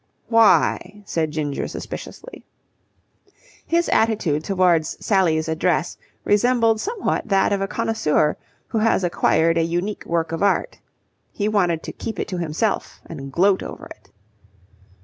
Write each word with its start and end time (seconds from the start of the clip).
"Why?" 0.29 1.03
said 1.05 1.29
Ginger 1.29 1.67
suspiciously. 1.67 2.43
His 3.63 3.87
attitude 3.89 4.43
towards 4.43 4.97
Sally's 4.99 5.47
address 5.47 5.95
resembled 6.25 6.81
somewhat 6.81 7.27
that 7.27 7.53
of 7.53 7.61
a 7.61 7.67
connoisseur 7.67 8.35
who 8.69 8.79
has 8.79 9.03
acquired 9.03 9.59
a 9.59 9.63
unique 9.63 10.03
work 10.07 10.31
of 10.31 10.41
art. 10.41 10.79
He 11.31 11.47
wanted 11.47 11.83
to 11.83 11.91
keep 11.91 12.17
it 12.17 12.27
to 12.29 12.39
himself 12.39 12.99
and 13.05 13.31
gloat 13.31 13.61
over 13.61 13.85
it. 13.85 14.09